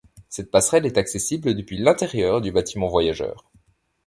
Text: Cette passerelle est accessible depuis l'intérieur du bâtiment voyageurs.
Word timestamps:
Cette 0.29 0.49
passerelle 0.49 0.87
est 0.87 0.97
accessible 0.97 1.53
depuis 1.53 1.77
l'intérieur 1.77 2.41
du 2.41 2.51
bâtiment 2.51 2.87
voyageurs. 2.87 3.51